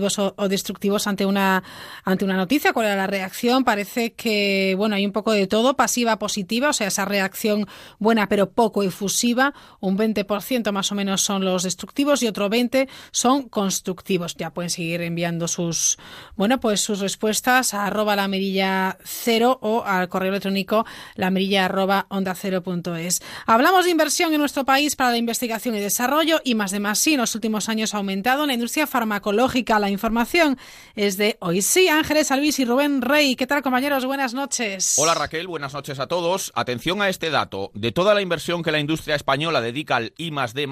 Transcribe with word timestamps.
o 0.00 0.48
destructivos 0.48 1.06
ante 1.06 1.26
una 1.26 1.62
ante 2.04 2.24
una 2.24 2.36
noticia. 2.36 2.72
Cuál 2.72 2.86
era 2.86 2.96
la 2.96 3.06
reacción 3.06 3.64
parece 3.64 4.12
que 4.12 4.74
bueno 4.76 4.96
hay 4.96 5.06
un 5.06 5.12
poco 5.12 5.32
de 5.32 5.46
todo 5.46 5.76
pasiva 5.76 6.18
positiva 6.18 6.70
o 6.70 6.72
sea 6.72 6.88
esa 6.88 7.04
reacción 7.04 7.66
buena 7.98 8.28
pero 8.28 8.50
poco 8.50 8.82
efusiva. 8.82 9.54
Un 9.80 9.96
20% 9.98 10.72
más 10.72 10.92
o 10.92 10.94
menos 10.94 11.22
son 11.22 11.44
los 11.44 11.62
destructivos 11.62 12.22
y 12.22 12.28
otro 12.28 12.48
20 12.48 12.88
son 13.10 13.48
constructivos. 13.48 14.36
Ya 14.36 14.50
pueden 14.50 14.70
seguir 14.70 15.00
enviando 15.02 15.48
sus 15.48 15.98
bueno 16.36 16.60
pues 16.60 16.80
sus 16.80 17.00
respuestas 17.00 17.74
a 17.74 17.86
arroba 17.86 18.16
la 18.16 18.28
mirilla 18.28 18.98
cero 19.04 19.58
o 19.62 19.84
al 19.84 20.08
correo 20.08 20.30
electrónico 20.30 20.84
la 21.14 21.30
mirilla 21.30 21.64
arroba 21.64 22.06
onda 22.10 22.34
cero 22.34 22.62
es. 22.98 23.22
Hablamos 23.46 23.84
de 23.84 23.90
inversión 23.90 24.32
en 24.32 24.40
nuestro 24.40 24.64
país 24.64 24.96
para 24.96 25.10
la 25.10 25.16
investigación 25.16 25.74
y 25.74 25.80
desarrollo 25.80 26.40
y 26.44 26.54
más 26.54 26.70
de 26.70 26.80
más. 26.80 26.98
Sí 26.98 27.14
en 27.14 27.20
los 27.20 27.34
últimos 27.34 27.68
años 27.68 27.94
ha 27.94 27.98
aumentado 27.98 28.46
la 28.46 28.54
industria 28.54 28.86
farmacológica 28.86 29.78
la 29.78 29.85
información 29.90 30.58
es 30.94 31.16
de 31.16 31.36
hoy 31.40 31.62
sí, 31.62 31.88
Ángeles 31.88 32.30
Alvis 32.30 32.58
y 32.58 32.64
Rubén 32.64 33.02
Rey. 33.02 33.36
¿Qué 33.36 33.46
tal, 33.46 33.62
compañeros? 33.62 34.04
Buenas 34.04 34.34
noches. 34.34 34.94
Hola, 34.98 35.14
Raquel. 35.14 35.46
Buenas 35.46 35.74
noches 35.74 35.98
a 35.98 36.06
todos. 36.06 36.52
Atención 36.54 37.02
a 37.02 37.08
este 37.08 37.30
dato. 37.30 37.70
De 37.74 37.92
toda 37.92 38.14
la 38.14 38.22
inversión 38.22 38.62
que 38.62 38.72
la 38.72 38.80
industria 38.80 39.14
española 39.14 39.60
dedica 39.60 39.96
al 39.96 40.12
I 40.16 40.30
D 40.30 40.66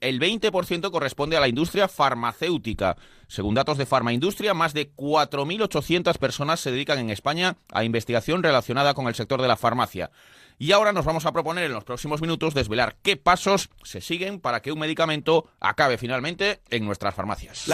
el 0.00 0.20
20% 0.20 0.90
corresponde 0.90 1.36
a 1.36 1.40
la 1.40 1.48
industria 1.48 1.88
farmacéutica. 1.88 2.96
Según 3.32 3.54
datos 3.54 3.78
de 3.78 3.86
Industria, 4.12 4.52
más 4.52 4.74
de 4.74 4.94
4.800 4.94 6.18
personas 6.18 6.60
se 6.60 6.70
dedican 6.70 6.98
en 6.98 7.08
España 7.08 7.56
a 7.72 7.82
investigación 7.82 8.42
relacionada 8.42 8.92
con 8.92 9.08
el 9.08 9.14
sector 9.14 9.40
de 9.40 9.48
la 9.48 9.56
farmacia. 9.56 10.10
Y 10.58 10.72
ahora 10.72 10.92
nos 10.92 11.06
vamos 11.06 11.24
a 11.24 11.32
proponer 11.32 11.64
en 11.64 11.72
los 11.72 11.82
próximos 11.82 12.20
minutos 12.20 12.52
desvelar 12.52 12.96
qué 13.00 13.16
pasos 13.16 13.70
se 13.84 14.02
siguen 14.02 14.38
para 14.38 14.60
que 14.60 14.70
un 14.70 14.80
medicamento 14.80 15.48
acabe 15.60 15.96
finalmente 15.96 16.60
en 16.68 16.84
nuestras 16.84 17.14
farmacias. 17.14 17.64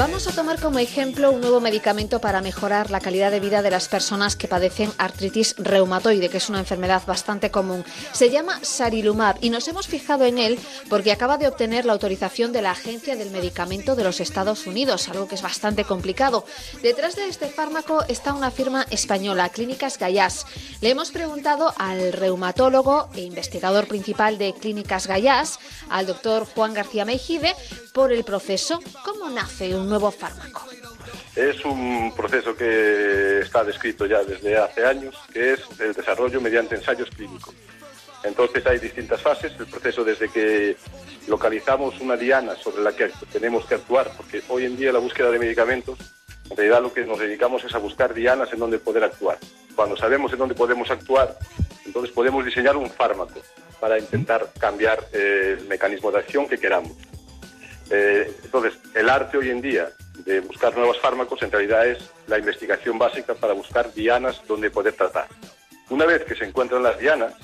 Vamos 0.00 0.26
a 0.26 0.32
tomar 0.32 0.58
como 0.58 0.78
ejemplo 0.78 1.30
un 1.30 1.42
nuevo 1.42 1.60
medicamento 1.60 2.22
para 2.22 2.40
mejorar 2.40 2.90
la 2.90 3.00
calidad 3.00 3.30
de 3.30 3.38
vida 3.38 3.60
de 3.60 3.70
las 3.70 3.86
personas 3.86 4.34
que 4.34 4.48
padecen 4.48 4.90
artritis 4.96 5.54
reumatoide, 5.58 6.30
que 6.30 6.38
es 6.38 6.48
una 6.48 6.60
enfermedad 6.60 7.02
bastante 7.06 7.50
común. 7.50 7.84
Se 8.12 8.30
llama 8.30 8.60
Sarilumab 8.62 9.36
y 9.42 9.50
nos 9.50 9.68
hemos 9.68 9.88
fijado 9.88 10.24
en 10.24 10.38
él 10.38 10.58
porque 10.88 11.12
acaba 11.12 11.36
de 11.36 11.48
obtener 11.48 11.84
la 11.84 11.92
autorización 11.92 12.50
de 12.50 12.62
la 12.62 12.70
Agencia 12.70 13.14
del 13.14 13.30
Medicamento 13.30 13.94
de 13.94 14.04
los 14.04 14.20
Estados 14.20 14.66
Unidos, 14.66 15.06
algo 15.10 15.28
que 15.28 15.34
es 15.34 15.42
bastante 15.42 15.84
complicado. 15.84 16.46
Detrás 16.82 17.14
de 17.14 17.28
este 17.28 17.48
fármaco 17.48 18.02
está 18.08 18.32
una 18.32 18.50
firma 18.50 18.86
española, 18.88 19.50
Clínicas 19.50 19.98
Gallás. 19.98 20.46
Le 20.80 20.88
hemos 20.88 21.10
preguntado 21.10 21.74
al 21.76 22.14
reumatólogo 22.14 23.10
e 23.14 23.20
investigador 23.20 23.86
principal 23.86 24.38
de 24.38 24.54
Clínicas 24.54 25.06
Gallás, 25.06 25.58
al 25.90 26.06
doctor 26.06 26.46
Juan 26.46 26.72
García 26.72 27.04
Mejide, 27.04 27.54
por 27.92 28.14
el 28.14 28.24
proceso. 28.24 28.80
¿Cómo 29.04 29.28
nace 29.28 29.74
un 29.74 29.89
nuevo 29.90 30.10
fármaco? 30.10 30.66
Es 31.36 31.64
un 31.64 32.12
proceso 32.16 32.56
que 32.56 33.40
está 33.40 33.62
descrito 33.62 34.06
ya 34.06 34.22
desde 34.24 34.56
hace 34.56 34.84
años, 34.86 35.16
que 35.32 35.52
es 35.52 35.60
el 35.78 35.92
desarrollo 35.92 36.40
mediante 36.40 36.76
ensayos 36.76 37.10
clínicos. 37.10 37.54
Entonces 38.24 38.66
hay 38.66 38.78
distintas 38.78 39.20
fases, 39.22 39.52
el 39.58 39.66
proceso 39.66 40.04
desde 40.04 40.28
que 40.28 40.76
localizamos 41.26 42.00
una 42.00 42.16
diana 42.16 42.54
sobre 42.56 42.82
la 42.82 42.92
que 42.92 43.10
tenemos 43.32 43.64
que 43.66 43.76
actuar, 43.76 44.10
porque 44.16 44.42
hoy 44.48 44.64
en 44.64 44.76
día 44.76 44.92
la 44.92 44.98
búsqueda 44.98 45.30
de 45.30 45.38
medicamentos, 45.38 45.98
en 46.50 46.56
realidad 46.56 46.82
lo 46.82 46.92
que 46.92 47.04
nos 47.04 47.18
dedicamos 47.18 47.64
es 47.64 47.74
a 47.74 47.78
buscar 47.78 48.12
dianas 48.12 48.52
en 48.52 48.58
donde 48.58 48.78
poder 48.78 49.04
actuar. 49.04 49.38
Cuando 49.74 49.96
sabemos 49.96 50.32
en 50.32 50.38
dónde 50.38 50.54
podemos 50.54 50.90
actuar, 50.90 51.38
entonces 51.86 52.12
podemos 52.12 52.44
diseñar 52.44 52.76
un 52.76 52.90
fármaco 52.90 53.40
para 53.80 53.98
intentar 53.98 54.50
cambiar 54.58 55.08
el 55.12 55.66
mecanismo 55.66 56.10
de 56.10 56.18
acción 56.18 56.46
que 56.46 56.58
queramos. 56.58 56.92
Eh, 57.90 58.32
entonces, 58.44 58.74
el 58.94 59.08
arte 59.08 59.36
hoy 59.36 59.50
en 59.50 59.60
día 59.60 59.90
de 60.24 60.40
buscar 60.40 60.74
nuevos 60.76 60.98
fármacos 61.00 61.42
en 61.42 61.50
realidad 61.50 61.86
es 61.86 61.98
la 62.26 62.38
investigación 62.38 62.98
básica 62.98 63.34
para 63.34 63.52
buscar 63.52 63.92
dianas 63.92 64.40
donde 64.46 64.70
poder 64.70 64.94
tratar. 64.94 65.26
Una 65.88 66.06
vez 66.06 66.24
que 66.24 66.36
se 66.36 66.44
encuentran 66.44 66.82
las 66.82 66.98
dianas, 66.98 67.34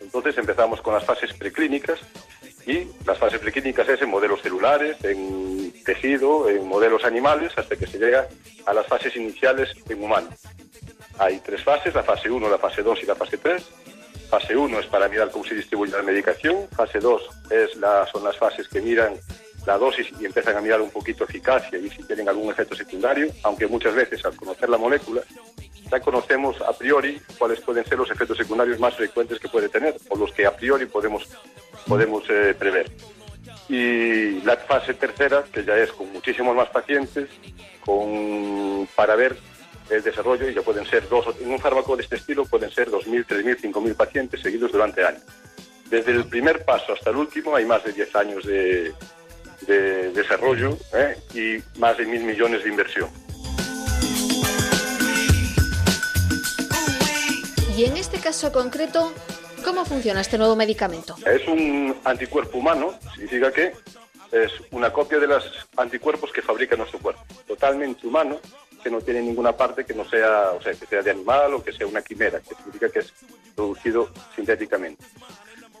entonces 0.00 0.38
empezamos 0.38 0.80
con 0.80 0.94
las 0.94 1.04
fases 1.04 1.32
preclínicas 1.32 1.98
y 2.66 2.88
las 3.04 3.18
fases 3.18 3.40
preclínicas 3.40 3.88
es 3.88 4.02
en 4.02 4.10
modelos 4.10 4.42
celulares, 4.42 4.96
en 5.02 5.72
tejido, 5.84 6.48
en 6.48 6.66
modelos 6.66 7.04
animales, 7.04 7.52
hasta 7.56 7.76
que 7.76 7.86
se 7.86 7.98
llega 7.98 8.26
a 8.64 8.72
las 8.72 8.86
fases 8.86 9.14
iniciales 9.16 9.70
en 9.88 10.02
humanos. 10.02 10.34
Hay 11.18 11.40
tres 11.40 11.62
fases, 11.62 11.94
la 11.94 12.02
fase 12.02 12.30
1, 12.30 12.48
la 12.48 12.58
fase 12.58 12.82
2 12.82 13.02
y 13.02 13.06
la 13.06 13.14
fase 13.14 13.38
3. 13.38 13.64
Fase 14.28 14.56
1 14.56 14.80
es 14.80 14.86
para 14.86 15.08
mirar 15.08 15.30
cómo 15.30 15.44
se 15.44 15.54
distribuye 15.54 15.92
la 15.92 16.02
medicación, 16.02 16.68
fase 16.76 16.98
2 16.98 17.22
es 17.50 17.76
la, 17.76 18.06
son 18.06 18.24
las 18.24 18.36
fases 18.36 18.68
que 18.68 18.80
miran 18.80 19.14
la 19.66 19.76
dosis 19.76 20.08
y 20.20 20.24
empiezan 20.24 20.56
a 20.56 20.60
mirar 20.60 20.80
un 20.80 20.90
poquito 20.90 21.24
eficacia 21.24 21.78
y 21.78 21.90
si 21.90 22.02
tienen 22.04 22.28
algún 22.28 22.50
efecto 22.50 22.74
secundario, 22.74 23.28
aunque 23.42 23.66
muchas 23.66 23.94
veces 23.94 24.24
al 24.24 24.36
conocer 24.36 24.68
la 24.68 24.78
molécula 24.78 25.22
ya 25.90 26.00
conocemos 26.00 26.60
a 26.62 26.72
priori 26.72 27.20
cuáles 27.38 27.60
pueden 27.60 27.84
ser 27.84 27.98
los 27.98 28.10
efectos 28.10 28.38
secundarios 28.38 28.80
más 28.80 28.94
frecuentes 28.94 29.38
que 29.38 29.48
puede 29.48 29.68
tener 29.68 29.94
o 30.08 30.16
los 30.16 30.32
que 30.32 30.46
a 30.46 30.56
priori 30.56 30.86
podemos, 30.86 31.28
podemos 31.86 32.24
eh, 32.28 32.54
prever. 32.58 32.90
Y 33.68 34.40
la 34.42 34.56
fase 34.56 34.94
tercera, 34.94 35.44
que 35.52 35.64
ya 35.64 35.76
es 35.76 35.92
con 35.92 36.12
muchísimos 36.12 36.54
más 36.56 36.68
pacientes, 36.68 37.28
con, 37.84 38.88
para 38.94 39.16
ver 39.16 39.36
el 39.90 40.02
desarrollo, 40.02 40.48
y 40.48 40.54
ya 40.54 40.62
pueden 40.62 40.86
ser 40.86 41.08
dos, 41.08 41.26
en 41.40 41.50
un 41.50 41.58
fármaco 41.58 41.96
de 41.96 42.02
este 42.02 42.16
estilo 42.16 42.44
pueden 42.44 42.70
ser 42.70 42.90
2.000, 42.90 43.26
3.000, 43.26 43.72
5.000 43.72 43.94
pacientes 43.94 44.40
seguidos 44.40 44.72
durante 44.72 45.04
años. 45.04 45.22
Desde 45.88 46.12
el 46.12 46.24
primer 46.26 46.64
paso 46.64 46.92
hasta 46.92 47.10
el 47.10 47.16
último 47.16 47.54
hay 47.54 47.64
más 47.64 47.84
de 47.84 47.92
10 47.92 48.16
años 48.16 48.44
de, 48.44 48.92
de 49.62 50.12
desarrollo 50.12 50.76
¿eh? 50.92 51.16
y 51.34 51.78
más 51.78 51.96
de 51.96 52.06
mil 52.06 52.22
millones 52.22 52.64
de 52.64 52.70
inversión. 52.70 53.08
Y 57.76 57.84
en 57.84 57.96
este 57.96 58.18
caso 58.18 58.50
concreto, 58.52 59.12
¿cómo 59.62 59.84
funciona 59.84 60.22
este 60.22 60.38
nuevo 60.38 60.56
medicamento? 60.56 61.14
Es 61.26 61.46
un 61.46 61.94
anticuerpo 62.04 62.58
humano, 62.58 62.98
significa 63.14 63.52
que 63.52 63.74
es 64.32 64.52
una 64.70 64.92
copia 64.92 65.18
de 65.18 65.26
los 65.26 65.44
anticuerpos 65.76 66.32
que 66.32 66.42
fabrica 66.42 66.74
nuestro 66.76 66.98
cuerpo, 66.98 67.22
totalmente 67.46 68.06
humano, 68.06 68.40
que 68.82 68.90
no 68.90 69.00
tiene 69.00 69.20
ninguna 69.20 69.52
parte 69.52 69.84
que 69.84 69.94
no 69.94 70.08
sea, 70.08 70.52
o 70.52 70.62
sea, 70.62 70.72
que 70.72 70.86
sea 70.86 71.02
de 71.02 71.10
animal 71.10 71.54
o 71.54 71.62
que 71.62 71.72
sea 71.72 71.86
una 71.86 72.02
quimera, 72.02 72.40
que 72.40 72.54
significa 72.54 72.88
que 72.88 73.00
es 73.00 73.12
producido 73.54 74.10
sintéticamente. 74.34 75.04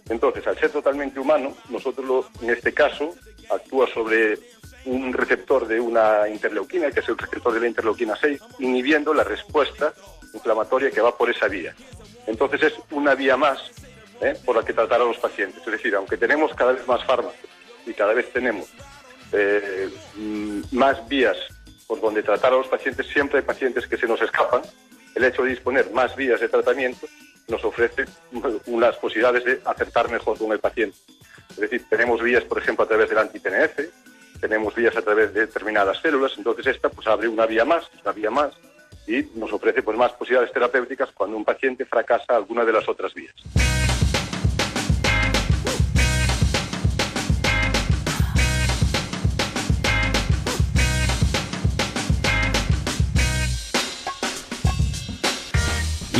Entonces, 0.08 0.46
al 0.46 0.58
ser 0.58 0.70
totalmente 0.70 1.18
humano, 1.18 1.56
nosotros 1.68 2.06
lo, 2.06 2.28
en 2.42 2.50
este 2.50 2.72
caso 2.72 3.14
actúa 3.50 3.86
sobre 3.92 4.38
un 4.86 5.12
receptor 5.12 5.66
de 5.66 5.80
una 5.80 6.28
interleuquina, 6.28 6.90
que 6.90 7.00
es 7.00 7.08
el 7.08 7.18
receptor 7.18 7.52
de 7.52 7.60
la 7.60 7.66
interleuquina 7.66 8.14
6, 8.20 8.40
inhibiendo 8.60 9.12
la 9.12 9.24
respuesta 9.24 9.92
inflamatoria 10.32 10.90
que 10.90 11.00
va 11.00 11.16
por 11.16 11.30
esa 11.30 11.48
vía. 11.48 11.74
Entonces 12.26 12.62
es 12.62 12.74
una 12.90 13.14
vía 13.14 13.36
más 13.36 13.58
¿eh? 14.20 14.36
por 14.44 14.56
la 14.56 14.64
que 14.64 14.72
tratar 14.72 15.00
a 15.00 15.04
los 15.04 15.18
pacientes. 15.18 15.60
Es 15.64 15.72
decir, 15.72 15.94
aunque 15.94 16.16
tenemos 16.16 16.54
cada 16.54 16.72
vez 16.72 16.86
más 16.86 17.04
fármacos 17.04 17.36
y 17.84 17.92
cada 17.94 18.14
vez 18.14 18.32
tenemos 18.32 18.68
eh, 19.32 19.90
mm, 20.16 20.60
más 20.72 21.06
vías 21.08 21.36
por 21.86 22.00
donde 22.00 22.22
tratar 22.22 22.52
a 22.52 22.56
los 22.56 22.68
pacientes, 22.68 23.06
siempre 23.06 23.38
hay 23.38 23.44
pacientes 23.44 23.86
que 23.86 23.96
se 23.96 24.06
nos 24.06 24.20
escapan. 24.20 24.62
El 25.14 25.24
hecho 25.24 25.42
de 25.42 25.50
disponer 25.50 25.90
más 25.92 26.14
vías 26.16 26.40
de 26.40 26.48
tratamiento 26.48 27.06
nos 27.48 27.64
ofrece 27.64 28.06
unas 28.66 28.96
posibilidades 28.96 29.44
de 29.44 29.60
acertar 29.64 30.10
mejor 30.10 30.36
con 30.36 30.52
el 30.52 30.58
paciente. 30.58 30.96
Es 31.56 31.60
decir, 31.62 31.84
tenemos 31.88 32.22
vías, 32.22 32.44
por 32.44 32.58
ejemplo, 32.58 32.84
a 32.84 32.88
través 32.88 33.08
del 33.08 33.18
anti-PNF, 33.18 33.80
tenemos 34.40 34.74
vías 34.74 34.94
a 34.94 35.00
través 35.00 35.32
de 35.32 35.46
determinadas 35.46 35.98
células, 36.00 36.32
entonces 36.36 36.66
esta 36.66 36.90
pues 36.90 37.06
abre 37.06 37.28
una 37.28 37.46
vía 37.46 37.64
más, 37.64 37.90
una 38.02 38.12
vía 38.12 38.30
más, 38.30 38.54
y 39.06 39.22
nos 39.34 39.50
ofrece 39.52 39.82
pues 39.82 39.96
más 39.96 40.12
posibilidades 40.12 40.52
terapéuticas 40.52 41.10
cuando 41.12 41.36
un 41.36 41.44
paciente 41.44 41.86
fracasa 41.86 42.36
alguna 42.36 42.64
de 42.64 42.72
las 42.72 42.86
otras 42.88 43.14
vías. 43.14 43.34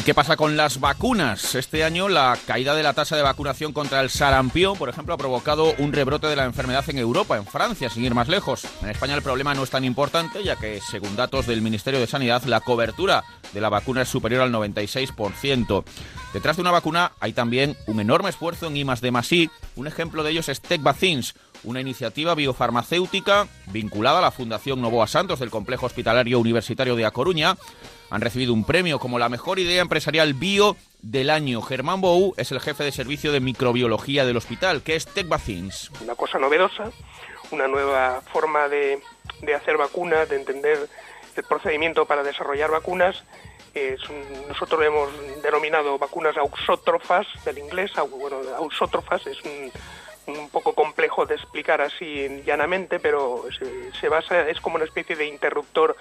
Qué 0.06 0.14
pasa 0.14 0.36
con 0.36 0.56
las 0.56 0.78
vacunas? 0.78 1.56
Este 1.56 1.82
año 1.82 2.08
la 2.08 2.38
caída 2.46 2.76
de 2.76 2.84
la 2.84 2.92
tasa 2.92 3.16
de 3.16 3.22
vacunación 3.22 3.72
contra 3.72 4.00
el 4.00 4.08
sarampión, 4.08 4.78
por 4.78 4.88
ejemplo, 4.88 5.12
ha 5.12 5.16
provocado 5.16 5.74
un 5.78 5.92
rebrote 5.92 6.28
de 6.28 6.36
la 6.36 6.44
enfermedad 6.44 6.84
en 6.88 6.98
Europa, 6.98 7.36
en 7.36 7.44
Francia, 7.44 7.90
sin 7.90 8.04
ir 8.04 8.14
más 8.14 8.28
lejos. 8.28 8.68
En 8.82 8.88
España 8.88 9.16
el 9.16 9.22
problema 9.22 9.52
no 9.52 9.64
es 9.64 9.70
tan 9.70 9.84
importante, 9.84 10.44
ya 10.44 10.54
que, 10.54 10.80
según 10.80 11.16
datos 11.16 11.48
del 11.48 11.60
Ministerio 11.60 11.98
de 11.98 12.06
Sanidad, 12.06 12.44
la 12.44 12.60
cobertura 12.60 13.24
de 13.52 13.60
la 13.60 13.68
vacuna 13.68 14.02
es 14.02 14.08
superior 14.08 14.42
al 14.42 14.52
96%. 14.52 15.82
Detrás 16.32 16.54
de 16.54 16.62
una 16.62 16.70
vacuna 16.70 17.10
hay 17.18 17.32
también 17.32 17.76
un 17.88 17.98
enorme 17.98 18.30
esfuerzo 18.30 18.68
en 18.68 18.76
I+D+I. 18.76 19.50
Un 19.74 19.86
ejemplo 19.88 20.22
de 20.22 20.30
ellos 20.30 20.48
es 20.48 20.60
Tech 20.60 20.82
una 21.64 21.80
iniciativa 21.80 22.34
biofarmacéutica 22.34 23.48
vinculada 23.66 24.18
a 24.18 24.22
la 24.22 24.30
Fundación 24.30 24.80
Novoa 24.80 25.06
Santos 25.06 25.40
del 25.40 25.50
Complejo 25.50 25.86
Hospitalario 25.86 26.38
Universitario 26.38 26.96
de 26.96 27.04
A 27.04 27.10
Coruña. 27.10 27.56
Han 28.10 28.20
recibido 28.20 28.52
un 28.52 28.64
premio 28.64 28.98
como 28.98 29.18
la 29.18 29.28
mejor 29.28 29.58
idea 29.58 29.82
empresarial 29.82 30.34
bio 30.34 30.76
del 31.02 31.30
año. 31.30 31.60
Germán 31.62 32.00
Bou 32.00 32.34
es 32.36 32.52
el 32.52 32.60
jefe 32.60 32.84
de 32.84 32.92
servicio 32.92 33.32
de 33.32 33.40
microbiología 33.40 34.24
del 34.24 34.36
hospital, 34.36 34.82
que 34.82 34.96
es 34.96 35.06
TechVaccines. 35.06 35.90
Una 36.02 36.14
cosa 36.14 36.38
novedosa, 36.38 36.92
una 37.50 37.66
nueva 37.66 38.22
forma 38.32 38.68
de, 38.68 39.00
de 39.42 39.54
hacer 39.54 39.76
vacunas, 39.76 40.28
de 40.28 40.36
entender 40.36 40.88
el 41.36 41.44
procedimiento 41.44 42.06
para 42.06 42.22
desarrollar 42.22 42.70
vacunas. 42.70 43.24
Nosotros 44.48 44.80
lo 44.80 44.86
hemos 44.86 45.42
denominado 45.42 45.98
vacunas 45.98 46.34
auxótrofas, 46.38 47.26
del 47.44 47.58
inglés, 47.58 47.90
bueno, 48.10 48.38
auxótrofas 48.56 49.26
es 49.26 49.36
un, 49.42 49.70
un 50.34 50.48
poco 50.48 50.72
de 51.24 51.36
explicar 51.36 51.80
así 51.80 52.42
llanamente, 52.44 52.98
pero 52.98 53.44
se, 53.98 54.08
basa, 54.08 54.48
es 54.48 54.60
como 54.60 54.76
una 54.76 54.84
especie 54.84 55.16
de 55.16 55.26
interruptor 55.26 55.96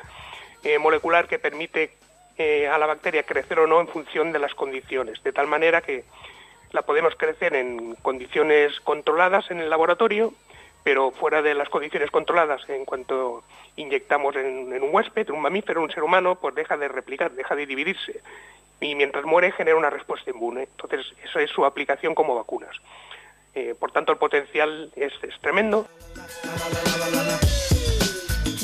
eh, 0.64 0.78
molecular 0.80 1.28
que 1.28 1.40
permite 1.40 1.92
eh, 2.38 2.68
a 2.68 2.78
la 2.78 2.88
bacteria 2.88 3.24
crecer 3.24 3.60
o 3.60 3.68
no 3.68 3.80
en 3.80 3.88
función 3.88 4.34
de 4.34 4.40
las 4.40 4.54
condiciones, 4.54 5.24
de 5.24 5.32
tal 5.32 5.48
manera 5.48 5.82
que 5.82 6.04
la 6.72 6.82
podemos 6.82 7.16
crecer 7.16 7.56
en 7.56 7.96
condiciones 7.96 8.80
controladas 8.82 9.50
en 9.52 9.62
el 9.62 9.70
laboratorio, 9.70 10.34
pero 10.84 11.12
fuera 11.12 11.42
de 11.42 11.56
las 11.56 11.70
condiciones 11.70 12.12
controladas, 12.12 12.68
en 12.70 12.86
cuanto 12.86 13.44
inyectamos 13.76 14.36
en, 14.36 14.84
un 14.84 14.90
huésped, 14.94 15.30
un 15.30 15.42
mamífero, 15.42 15.82
un 15.82 15.92
ser 15.92 16.04
humano, 16.04 16.36
pues 16.36 16.54
deja 16.54 16.78
de 16.78 16.88
replicar, 16.88 17.32
deja 17.32 17.56
de 17.56 17.66
dividirse. 17.66 18.22
Y 18.82 18.94
mientras 18.96 19.26
muere 19.26 19.52
genera 19.52 19.78
una 19.78 19.90
respuesta 19.90 20.30
inmune. 20.30 20.64
Entonces, 20.64 21.14
esa 21.24 21.42
es 21.42 21.50
su 21.50 21.66
aplicación 21.66 22.14
como 22.14 22.36
vacunas. 22.36 22.76
Eh, 23.56 23.74
por 23.80 23.92
tanto, 23.92 24.12
el 24.12 24.18
potencial 24.18 24.92
es, 24.96 25.14
es 25.24 25.40
tremendo. 25.42 25.88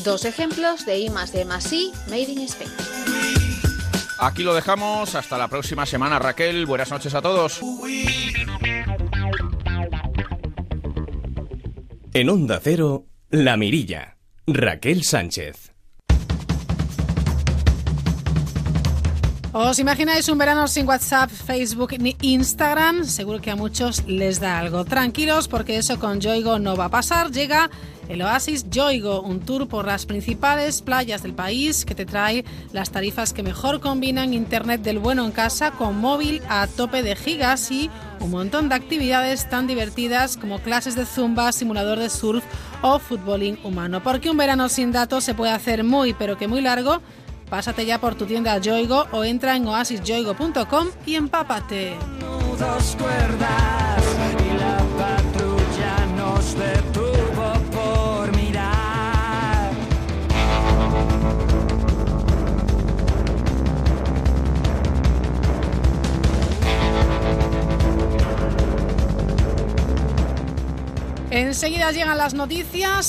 Dos 0.03 0.25
ejemplos 0.25 0.85
de 0.85 0.99
I 0.99 1.09
más 1.09 1.31
D 1.31 1.45
más 1.45 1.71
I, 1.71 1.91
Made 2.09 2.23
in 2.23 2.41
Spain. 2.41 2.69
Aquí 4.19 4.43
lo 4.43 4.53
dejamos. 4.53 5.15
Hasta 5.15 5.37
la 5.37 5.47
próxima 5.47 5.85
semana, 5.85 6.19
Raquel. 6.19 6.65
Buenas 6.65 6.91
noches 6.91 7.15
a 7.15 7.21
todos. 7.21 7.61
En 12.13 12.29
Onda 12.29 12.59
Cero, 12.61 13.05
La 13.29 13.57
Mirilla. 13.57 14.17
Raquel 14.45 15.03
Sánchez. 15.03 15.70
¿Os 19.53 19.79
imagináis 19.79 20.29
un 20.29 20.37
verano 20.37 20.65
sin 20.65 20.87
WhatsApp, 20.87 21.29
Facebook 21.29 21.99
ni 21.99 22.15
Instagram? 22.21 23.03
Seguro 23.03 23.41
que 23.41 23.51
a 23.51 23.57
muchos 23.57 24.05
les 24.07 24.39
da 24.39 24.57
algo. 24.57 24.85
Tranquilos 24.85 25.49
porque 25.49 25.75
eso 25.75 25.99
con 25.99 26.21
Yoigo 26.21 26.57
no 26.57 26.77
va 26.77 26.85
a 26.85 26.89
pasar. 26.89 27.31
Llega 27.31 27.69
el 28.07 28.21
Oasis 28.21 28.69
Yoigo, 28.69 29.21
un 29.21 29.41
tour 29.41 29.67
por 29.67 29.85
las 29.85 30.05
principales 30.05 30.81
playas 30.81 31.21
del 31.21 31.33
país 31.33 31.83
que 31.83 31.95
te 31.95 32.05
trae 32.05 32.45
las 32.71 32.91
tarifas 32.91 33.33
que 33.33 33.43
mejor 33.43 33.81
combinan 33.81 34.33
Internet 34.33 34.83
del 34.83 34.99
bueno 34.99 35.25
en 35.25 35.31
casa 35.31 35.71
con 35.71 35.97
móvil 35.97 36.41
a 36.47 36.67
tope 36.67 37.03
de 37.03 37.17
gigas 37.17 37.71
y 37.71 37.89
un 38.21 38.31
montón 38.31 38.69
de 38.69 38.75
actividades 38.75 39.49
tan 39.49 39.67
divertidas 39.67 40.37
como 40.37 40.59
clases 40.59 40.95
de 40.95 41.05
zumba, 41.05 41.51
simulador 41.51 41.99
de 41.99 42.09
surf 42.09 42.45
o 42.81 42.99
futbolín 42.99 43.59
humano. 43.65 44.01
Porque 44.01 44.29
un 44.29 44.37
verano 44.37 44.69
sin 44.69 44.93
datos 44.93 45.25
se 45.25 45.33
puede 45.33 45.51
hacer 45.51 45.83
muy 45.83 46.13
pero 46.13 46.37
que 46.37 46.47
muy 46.47 46.61
largo. 46.61 47.01
Pásate 47.51 47.85
ya 47.85 47.99
por 47.99 48.15
tu 48.15 48.25
tienda 48.25 48.57
Yoigo 48.59 49.07
o 49.11 49.25
entra 49.25 49.57
en 49.57 49.67
oasisyoigo.com 49.67 50.87
y 51.05 51.15
empápate. 51.15 51.97
Dos 52.57 52.95
cuerdas 52.97 54.03
y 54.39 54.57
la 54.57 54.77
patrulla 54.97 56.05
nos 56.15 56.55
detuvo 56.57 57.51
por 57.73 58.33
mirar. 58.37 59.71
Enseguida 71.29 71.91
llegan 71.91 72.17
las 72.17 72.33
noticias. 72.33 72.91